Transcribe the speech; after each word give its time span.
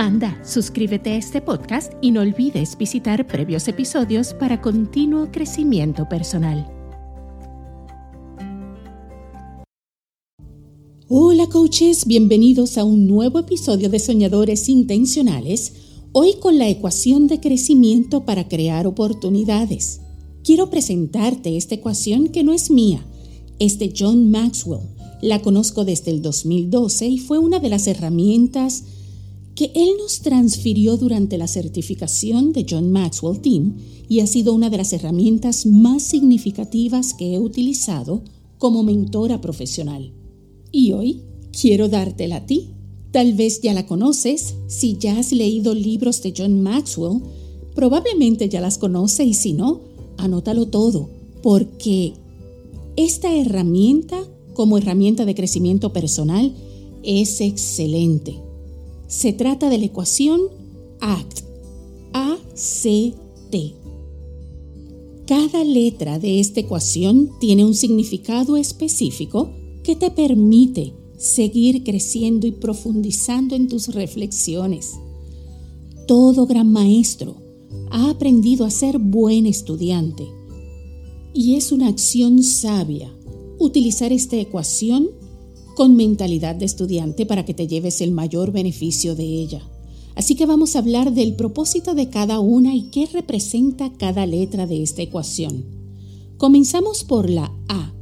Anda, 0.00 0.40
suscríbete 0.46 1.10
a 1.10 1.16
este 1.16 1.42
podcast 1.42 1.92
y 2.00 2.10
no 2.10 2.22
olvides 2.22 2.78
visitar 2.78 3.26
previos 3.26 3.68
episodios 3.68 4.32
para 4.32 4.62
continuo 4.62 5.30
crecimiento 5.30 6.08
personal. 6.08 6.66
Hola 11.06 11.48
coaches, 11.48 12.06
bienvenidos 12.06 12.78
a 12.78 12.84
un 12.84 13.08
nuevo 13.08 13.40
episodio 13.40 13.90
de 13.90 13.98
Soñadores 13.98 14.70
Intencionales, 14.70 15.74
hoy 16.12 16.32
con 16.40 16.56
la 16.56 16.70
ecuación 16.70 17.26
de 17.26 17.38
crecimiento 17.38 18.24
para 18.24 18.48
crear 18.48 18.86
oportunidades. 18.86 20.00
Quiero 20.42 20.70
presentarte 20.70 21.58
esta 21.58 21.74
ecuación 21.74 22.28
que 22.28 22.42
no 22.42 22.54
es 22.54 22.70
mía, 22.70 23.04
es 23.58 23.78
de 23.78 23.92
John 23.94 24.30
Maxwell. 24.30 24.80
La 25.20 25.42
conozco 25.42 25.84
desde 25.84 26.10
el 26.10 26.22
2012 26.22 27.06
y 27.06 27.18
fue 27.18 27.38
una 27.38 27.58
de 27.60 27.68
las 27.68 27.86
herramientas 27.86 28.84
que 29.60 29.72
él 29.74 29.90
nos 29.98 30.20
transfirió 30.20 30.96
durante 30.96 31.36
la 31.36 31.46
certificación 31.46 32.54
de 32.54 32.64
John 32.66 32.90
Maxwell 32.90 33.42
Team 33.42 33.76
y 34.08 34.20
ha 34.20 34.26
sido 34.26 34.54
una 34.54 34.70
de 34.70 34.78
las 34.78 34.90
herramientas 34.94 35.66
más 35.66 36.02
significativas 36.02 37.12
que 37.12 37.34
he 37.34 37.38
utilizado 37.38 38.22
como 38.56 38.82
mentora 38.82 39.42
profesional. 39.42 40.14
Y 40.72 40.92
hoy 40.92 41.24
quiero 41.52 41.90
dártela 41.90 42.36
a 42.36 42.46
ti. 42.46 42.70
Tal 43.10 43.34
vez 43.34 43.60
ya 43.60 43.74
la 43.74 43.84
conoces, 43.84 44.54
si 44.66 44.96
ya 44.96 45.18
has 45.18 45.30
leído 45.30 45.74
libros 45.74 46.22
de 46.22 46.32
John 46.34 46.62
Maxwell, 46.62 47.20
probablemente 47.74 48.48
ya 48.48 48.62
las 48.62 48.78
conoces 48.78 49.26
y 49.26 49.34
si 49.34 49.52
no, 49.52 49.82
anótalo 50.16 50.68
todo, 50.68 51.10
porque 51.42 52.14
esta 52.96 53.30
herramienta 53.36 54.26
como 54.54 54.78
herramienta 54.78 55.26
de 55.26 55.34
crecimiento 55.34 55.92
personal 55.92 56.54
es 57.02 57.42
excelente. 57.42 58.40
Se 59.10 59.32
trata 59.32 59.68
de 59.68 59.76
la 59.76 59.86
ecuación 59.86 60.40
ACT, 61.00 61.40
A-C-T. 62.12 63.74
Cada 65.26 65.64
letra 65.64 66.20
de 66.20 66.38
esta 66.38 66.60
ecuación 66.60 67.32
tiene 67.40 67.64
un 67.64 67.74
significado 67.74 68.56
específico 68.56 69.50
que 69.82 69.96
te 69.96 70.12
permite 70.12 70.94
seguir 71.18 71.82
creciendo 71.82 72.46
y 72.46 72.52
profundizando 72.52 73.56
en 73.56 73.66
tus 73.66 73.88
reflexiones. 73.88 74.92
Todo 76.06 76.46
gran 76.46 76.70
maestro 76.70 77.34
ha 77.90 78.10
aprendido 78.10 78.64
a 78.64 78.70
ser 78.70 79.00
buen 79.00 79.44
estudiante 79.44 80.28
y 81.34 81.56
es 81.56 81.72
una 81.72 81.88
acción 81.88 82.44
sabia 82.44 83.12
utilizar 83.58 84.12
esta 84.12 84.36
ecuación 84.36 85.10
con 85.74 85.96
mentalidad 85.96 86.54
de 86.54 86.64
estudiante 86.64 87.26
para 87.26 87.44
que 87.44 87.54
te 87.54 87.66
lleves 87.66 88.00
el 88.00 88.12
mayor 88.12 88.52
beneficio 88.52 89.14
de 89.14 89.24
ella. 89.24 89.62
Así 90.14 90.34
que 90.34 90.46
vamos 90.46 90.74
a 90.74 90.80
hablar 90.80 91.14
del 91.14 91.34
propósito 91.36 91.94
de 91.94 92.10
cada 92.10 92.40
una 92.40 92.74
y 92.74 92.90
qué 92.90 93.06
representa 93.06 93.92
cada 93.92 94.26
letra 94.26 94.66
de 94.66 94.82
esta 94.82 95.02
ecuación. 95.02 95.64
Comenzamos 96.36 97.04
por 97.04 97.30
la 97.30 97.52
A. 97.68 97.94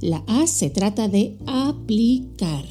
La 0.00 0.24
A 0.26 0.46
se 0.46 0.70
trata 0.70 1.08
de 1.08 1.36
aplicar. 1.46 2.64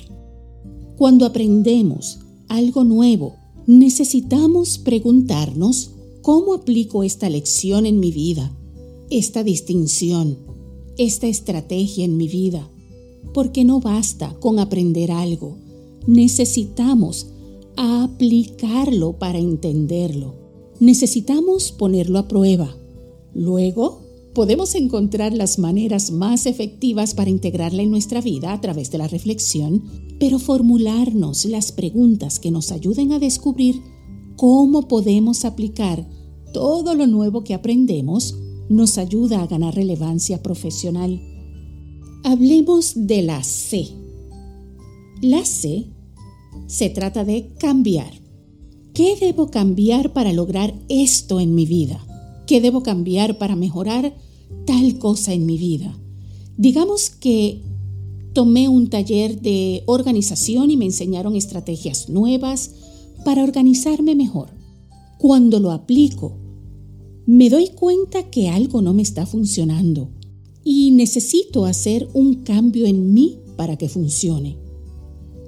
Cuando 0.98 1.26
aprendemos 1.26 2.20
algo 2.48 2.84
nuevo, 2.84 3.36
necesitamos 3.68 4.78
preguntarnos 4.80 5.92
cómo 6.22 6.54
aplico 6.54 7.04
esta 7.04 7.30
lección 7.30 7.86
en 7.86 8.00
mi 8.00 8.12
vida, 8.12 8.52
esta 9.10 9.44
distinción, 9.44 10.38
esta 10.98 11.28
estrategia 11.28 12.04
en 12.04 12.18
mi 12.18 12.28
vida 12.28 12.70
porque 13.34 13.64
no 13.64 13.80
basta 13.80 14.36
con 14.40 14.60
aprender 14.60 15.12
algo, 15.12 15.58
necesitamos 16.08 17.28
aplicarlo 17.76 19.14
para 19.14 19.40
entenderlo. 19.40 20.36
Necesitamos 20.80 21.72
ponerlo 21.72 22.20
a 22.20 22.28
prueba. 22.28 22.76
Luego, 23.34 24.02
podemos 24.34 24.76
encontrar 24.76 25.34
las 25.34 25.60
maneras 25.60 26.12
más 26.12 26.46
efectivas 26.46 27.14
para 27.14 27.30
integrarla 27.30 27.82
en 27.82 27.92
nuestra 27.92 28.22
vida 28.22 28.54
a 28.54 28.62
través 28.62 28.92
de 28.92 28.98
la 28.98 29.08
reflexión, 29.08 29.84
pero 30.20 30.40
formularnos 30.40 31.46
las 31.46 31.72
preguntas 31.72 32.40
que 32.40 32.52
nos 32.52 32.72
ayuden 32.72 33.12
a 33.12 33.20
descubrir 33.20 33.82
cómo 34.36 34.88
podemos 34.88 35.46
aplicar 35.46 36.08
todo 36.54 36.96
lo 36.96 37.08
nuevo 37.08 37.44
que 37.44 37.54
aprendemos 37.54 38.36
nos 38.70 38.98
ayuda 38.98 39.42
a 39.42 39.48
ganar 39.48 39.76
relevancia 39.76 40.42
profesional. 40.42 41.20
Hablemos 42.24 42.94
de 42.96 43.22
la 43.22 43.44
C. 43.44 43.88
La 45.22 45.46
C 45.46 45.86
se 46.68 46.90
trata 46.90 47.24
de 47.24 47.54
cambiar. 47.58 48.12
¿Qué 48.94 49.16
debo 49.20 49.50
cambiar 49.50 50.12
para 50.12 50.34
lograr 50.34 50.74
esto 50.90 51.40
en 51.40 51.56
mi 51.56 51.66
vida? 51.66 52.06
¿Qué 52.46 52.60
debo 52.60 52.84
cambiar 52.84 53.38
para 53.38 53.56
mejorar 53.56 54.18
tal 54.66 55.00
cosa 55.00 55.34
en 55.34 55.46
mi 55.46 55.58
vida? 55.58 55.98
Digamos 56.58 57.10
que 57.10 57.62
tomé 58.34 58.68
un 58.68 58.90
taller 58.90 59.40
de 59.42 59.84
organización 59.86 60.72
y 60.72 60.78
me 60.78 60.86
enseñaron 60.86 61.38
estrategias 61.38 62.10
nuevas 62.10 62.72
para 63.24 63.44
organizarme 63.44 64.16
mejor. 64.16 64.50
Cuando 65.20 65.62
lo 65.62 65.72
aplico, 65.72 66.38
me 67.26 67.50
doy 67.50 67.70
cuenta 67.70 68.30
que 68.30 68.50
algo 68.50 68.82
no 68.82 68.94
me 68.94 69.04
está 69.04 69.26
funcionando 69.26 70.19
y 70.72 70.92
necesito 70.92 71.66
hacer 71.66 72.08
un 72.14 72.44
cambio 72.44 72.86
en 72.86 73.12
mí 73.12 73.40
para 73.56 73.76
que 73.76 73.90
funcione. 73.90 74.56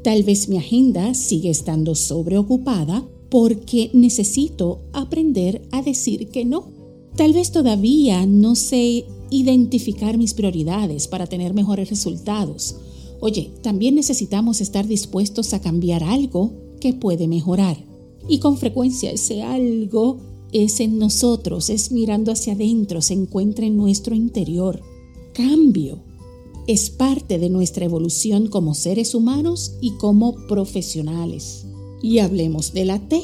Tal 0.03 0.23
vez 0.23 0.49
mi 0.49 0.57
agenda 0.57 1.13
sigue 1.13 1.51
estando 1.51 1.93
sobreocupada 1.93 3.07
porque 3.29 3.91
necesito 3.93 4.81
aprender 4.93 5.61
a 5.71 5.83
decir 5.83 6.29
que 6.29 6.43
no. 6.43 6.71
Tal 7.15 7.33
vez 7.33 7.51
todavía 7.51 8.25
no 8.25 8.55
sé 8.55 9.05
identificar 9.29 10.17
mis 10.17 10.33
prioridades 10.33 11.07
para 11.07 11.27
tener 11.27 11.53
mejores 11.53 11.91
resultados. 11.91 12.77
Oye, 13.19 13.51
también 13.61 13.93
necesitamos 13.93 14.59
estar 14.59 14.87
dispuestos 14.87 15.53
a 15.53 15.61
cambiar 15.61 16.03
algo 16.03 16.51
que 16.79 16.93
puede 16.93 17.27
mejorar. 17.27 17.77
Y 18.27 18.39
con 18.39 18.57
frecuencia 18.57 19.11
ese 19.11 19.43
algo 19.43 20.17
es 20.51 20.79
en 20.79 20.97
nosotros, 20.97 21.69
es 21.69 21.91
mirando 21.91 22.31
hacia 22.31 22.53
adentro, 22.53 23.03
se 23.03 23.13
encuentra 23.13 23.67
en 23.67 23.77
nuestro 23.77 24.15
interior 24.15 24.81
cambio 25.33 26.03
es 26.67 26.89
parte 26.89 27.39
de 27.39 27.49
nuestra 27.49 27.85
evolución 27.85 28.47
como 28.47 28.73
seres 28.73 29.15
humanos 29.15 29.73
y 29.81 29.91
como 29.91 30.35
profesionales. 30.47 31.65
Y 32.01 32.19
hablemos 32.19 32.73
de 32.73 32.85
la 32.85 32.99
T. 32.99 33.21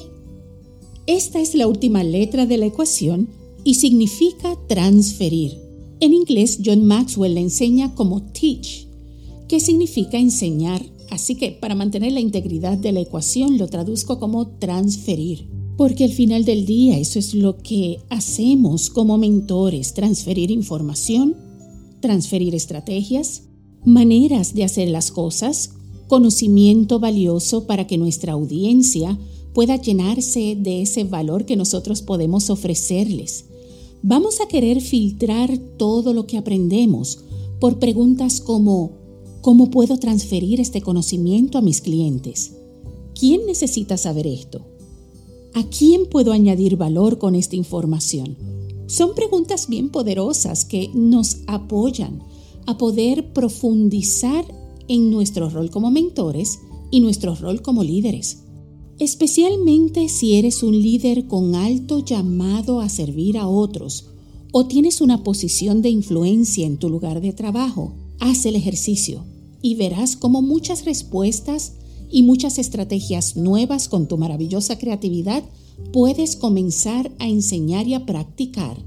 Esta 1.06 1.40
es 1.40 1.56
la 1.56 1.68
última 1.68 2.04
letra 2.04 2.46
de 2.46 2.58
la 2.58 2.66
ecuación 2.66 3.30
y 3.64 3.76
significa 3.76 4.58
transferir. 4.68 5.60
En 6.00 6.14
inglés, 6.14 6.60
John 6.64 6.86
Maxwell 6.86 7.36
le 7.36 7.42
enseña 7.42 7.96
como 7.96 8.22
teach, 8.22 8.88
que 9.48 9.60
significa 9.60 10.18
enseñar. 10.18 10.84
Así 11.10 11.36
que 11.36 11.52
para 11.52 11.76
mantener 11.76 12.12
la 12.12 12.20
integridad 12.20 12.78
de 12.78 12.92
la 12.92 13.00
ecuación 13.00 13.58
lo 13.58 13.68
traduzco 13.68 14.20
como 14.20 14.48
transferir. 14.60 15.48
Porque 15.78 16.04
al 16.04 16.12
final 16.12 16.44
del 16.44 16.66
día 16.66 16.98
eso 16.98 17.20
es 17.20 17.34
lo 17.34 17.58
que 17.58 18.00
hacemos 18.10 18.90
como 18.90 19.18
mentores, 19.18 19.94
transferir 19.94 20.52
información 20.52 21.47
transferir 22.08 22.56
estrategias, 22.56 23.44
maneras 23.84 24.54
de 24.54 24.64
hacer 24.64 24.88
las 24.88 25.12
cosas, 25.12 25.72
conocimiento 26.08 27.00
valioso 27.02 27.68
para 27.68 27.86
que 27.86 27.98
nuestra 27.98 28.32
audiencia 28.32 29.20
pueda 29.54 29.76
llenarse 29.76 30.56
de 30.58 30.84
ese 30.84 31.04
valor 31.04 31.44
que 31.44 31.58
nosotros 31.58 32.02
podemos 32.02 32.50
ofrecerles. 32.50 33.44
Vamos 34.04 34.40
a 34.40 34.48
querer 34.48 34.80
filtrar 34.80 35.58
todo 35.76 36.14
lo 36.14 36.28
que 36.28 36.38
aprendemos 36.38 37.26
por 37.60 37.78
preguntas 37.78 38.40
como 38.40 38.92
¿cómo 39.42 39.70
puedo 39.70 39.98
transferir 39.98 40.62
este 40.62 40.80
conocimiento 40.80 41.58
a 41.58 41.62
mis 41.62 41.82
clientes? 41.82 42.54
¿Quién 43.20 43.46
necesita 43.46 43.98
saber 43.98 44.28
esto? 44.28 44.62
¿A 45.54 45.64
quién 45.64 46.06
puedo 46.06 46.32
añadir 46.32 46.78
valor 46.78 47.18
con 47.18 47.36
esta 47.36 47.58
información? 47.58 48.57
Son 48.88 49.14
preguntas 49.14 49.68
bien 49.68 49.90
poderosas 49.90 50.66
que 50.66 50.90
nos 50.94 51.40
apoyan 51.48 52.24
a 52.66 52.78
poder 52.78 53.34
profundizar 53.34 54.46
en 54.88 55.12
nuestro 55.12 55.50
rol 55.50 55.70
como 55.70 55.92
mentores 55.92 56.60
y 56.90 57.02
nuestro 57.02 57.36
rol 57.36 57.62
como 57.62 57.84
líderes. 57.84 58.44
Especialmente 59.00 60.10
si 60.10 60.36
eres 60.36 60.64
un 60.64 60.82
líder 60.82 61.28
con 61.28 61.54
alto 61.54 62.00
llamado 62.00 62.80
a 62.80 62.90
servir 62.90 63.38
a 63.38 63.48
otros 63.48 64.08
o 64.52 64.66
tienes 64.66 65.02
una 65.02 65.24
posición 65.24 65.82
de 65.82 65.90
influencia 65.90 66.66
en 66.66 66.78
tu 66.78 66.90
lugar 66.90 67.22
de 67.22 67.34
trabajo, 67.34 67.94
haz 68.20 68.46
el 68.46 68.56
ejercicio 68.56 69.24
y 69.62 69.76
verás 69.76 70.16
cómo 70.16 70.42
muchas 70.42 70.86
respuestas 70.86 71.74
y 72.10 72.24
muchas 72.24 72.58
estrategias 72.58 73.36
nuevas 73.36 73.90
con 73.90 74.08
tu 74.08 74.18
maravillosa 74.18 74.78
creatividad 74.78 75.44
puedes 75.92 76.36
comenzar 76.36 77.12
a 77.20 77.28
enseñar 77.28 77.88
y 77.88 77.94
a 77.94 78.06
practicar, 78.06 78.78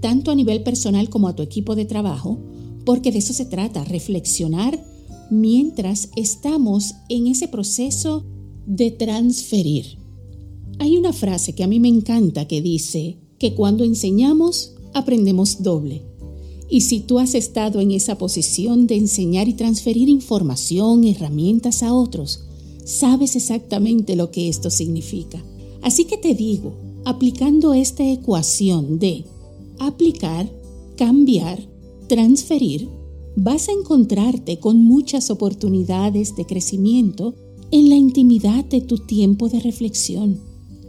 tanto 0.00 0.30
a 0.30 0.34
nivel 0.34 0.62
personal 0.62 1.08
como 1.08 1.28
a 1.28 1.34
tu 1.34 1.42
equipo 1.42 1.74
de 1.74 1.84
trabajo, 1.84 2.38
porque 2.84 3.12
de 3.12 3.18
eso 3.18 3.32
se 3.32 3.44
trata, 3.44 3.84
reflexionar 3.84 4.82
mientras 5.30 6.10
estamos 6.16 6.94
en 7.08 7.26
ese 7.26 7.48
proceso 7.48 8.24
de 8.66 8.90
transferir. 8.90 9.98
Hay 10.78 10.96
una 10.96 11.12
frase 11.12 11.54
que 11.54 11.64
a 11.64 11.66
mí 11.66 11.78
me 11.78 11.88
encanta 11.88 12.48
que 12.48 12.62
dice 12.62 13.18
que 13.38 13.54
cuando 13.54 13.84
enseñamos, 13.84 14.74
aprendemos 14.94 15.62
doble. 15.62 16.02
Y 16.68 16.82
si 16.82 17.00
tú 17.00 17.18
has 17.18 17.34
estado 17.34 17.80
en 17.80 17.90
esa 17.90 18.16
posición 18.16 18.86
de 18.86 18.96
enseñar 18.96 19.48
y 19.48 19.54
transferir 19.54 20.08
información, 20.08 21.04
herramientas 21.04 21.82
a 21.82 21.92
otros, 21.92 22.44
sabes 22.84 23.36
exactamente 23.36 24.16
lo 24.16 24.30
que 24.30 24.48
esto 24.48 24.70
significa. 24.70 25.42
Así 25.82 26.04
que 26.04 26.16
te 26.16 26.34
digo, 26.34 26.74
aplicando 27.04 27.74
esta 27.74 28.04
ecuación 28.04 28.98
de 28.98 29.24
aplicar, 29.78 30.50
cambiar, 30.96 31.58
transferir, 32.08 32.88
vas 33.36 33.68
a 33.68 33.72
encontrarte 33.72 34.58
con 34.58 34.84
muchas 34.84 35.30
oportunidades 35.30 36.36
de 36.36 36.44
crecimiento 36.44 37.34
en 37.70 37.88
la 37.88 37.96
intimidad 37.96 38.64
de 38.64 38.80
tu 38.80 38.98
tiempo 38.98 39.48
de 39.48 39.60
reflexión. 39.60 40.40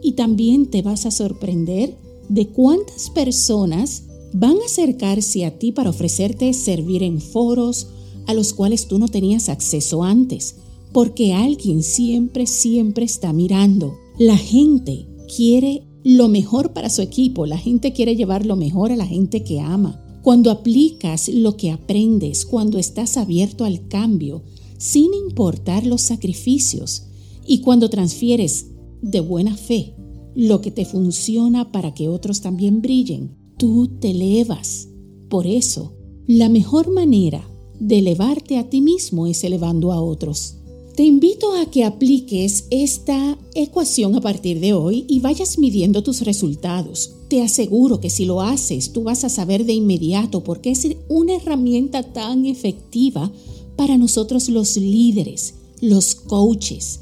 Y 0.02 0.12
también 0.12 0.66
te 0.66 0.82
vas 0.82 1.06
a 1.06 1.10
sorprender 1.10 1.96
de 2.28 2.48
cuántas 2.48 3.10
personas 3.10 4.04
van 4.32 4.56
a 4.56 4.64
acercarse 4.66 5.44
a 5.44 5.58
ti 5.58 5.72
para 5.72 5.90
ofrecerte 5.90 6.52
servir 6.54 7.02
en 7.02 7.20
foros 7.20 7.88
a 8.26 8.34
los 8.34 8.52
cuales 8.52 8.88
tú 8.88 8.98
no 8.98 9.08
tenías 9.08 9.48
acceso 9.48 10.02
antes, 10.02 10.56
porque 10.92 11.34
alguien 11.34 11.82
siempre, 11.82 12.46
siempre 12.46 13.04
está 13.04 13.32
mirando. 13.32 13.96
La 14.18 14.36
gente 14.36 15.06
quiere 15.34 15.84
lo 16.04 16.28
mejor 16.28 16.72
para 16.72 16.90
su 16.90 17.02
equipo, 17.02 17.46
la 17.46 17.58
gente 17.58 17.92
quiere 17.92 18.16
llevar 18.16 18.44
lo 18.44 18.56
mejor 18.56 18.92
a 18.92 18.96
la 18.96 19.06
gente 19.06 19.44
que 19.44 19.60
ama. 19.60 19.98
Cuando 20.22 20.50
aplicas 20.50 21.28
lo 21.28 21.56
que 21.56 21.70
aprendes, 21.70 22.44
cuando 22.44 22.78
estás 22.78 23.16
abierto 23.16 23.64
al 23.64 23.88
cambio, 23.88 24.42
sin 24.78 25.14
importar 25.14 25.86
los 25.86 26.02
sacrificios, 26.02 27.06
y 27.46 27.58
cuando 27.58 27.90
transfieres 27.90 28.66
de 29.00 29.20
buena 29.20 29.56
fe 29.56 29.94
lo 30.34 30.60
que 30.60 30.70
te 30.70 30.84
funciona 30.84 31.72
para 31.72 31.92
que 31.92 32.08
otros 32.08 32.40
también 32.40 32.80
brillen, 32.80 33.36
tú 33.58 33.88
te 34.00 34.10
elevas. 34.10 34.88
Por 35.28 35.46
eso, 35.46 35.94
la 36.26 36.48
mejor 36.48 36.92
manera 36.92 37.46
de 37.78 37.98
elevarte 37.98 38.58
a 38.58 38.70
ti 38.70 38.80
mismo 38.80 39.26
es 39.26 39.44
elevando 39.44 39.92
a 39.92 40.00
otros. 40.00 40.61
Te 41.02 41.06
invito 41.08 41.52
a 41.56 41.66
que 41.66 41.82
apliques 41.82 42.68
esta 42.70 43.36
ecuación 43.56 44.14
a 44.14 44.20
partir 44.20 44.60
de 44.60 44.72
hoy 44.72 45.04
y 45.08 45.18
vayas 45.18 45.58
midiendo 45.58 46.04
tus 46.04 46.20
resultados. 46.20 47.14
Te 47.26 47.42
aseguro 47.42 47.98
que 47.98 48.08
si 48.08 48.24
lo 48.24 48.40
haces, 48.40 48.92
tú 48.92 49.02
vas 49.02 49.24
a 49.24 49.28
saber 49.28 49.64
de 49.64 49.72
inmediato 49.72 50.44
porque 50.44 50.70
es 50.70 50.86
una 51.08 51.34
herramienta 51.34 52.04
tan 52.04 52.46
efectiva 52.46 53.32
para 53.74 53.98
nosotros 53.98 54.48
los 54.48 54.76
líderes, 54.76 55.54
los 55.80 56.14
coaches, 56.14 57.00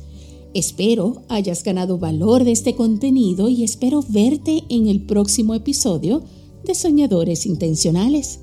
Espero 0.54 1.22
hayas 1.28 1.62
ganado 1.62 1.98
valor 1.98 2.44
de 2.44 2.52
este 2.52 2.74
contenido 2.74 3.50
y 3.50 3.64
espero 3.64 4.02
verte 4.08 4.64
en 4.70 4.86
el 4.88 5.02
próximo 5.02 5.54
episodio 5.54 6.22
de 6.64 6.74
Soñadores 6.74 7.44
Intencionales. 7.44 8.40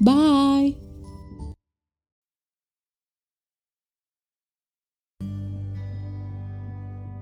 Bye. 0.00 0.87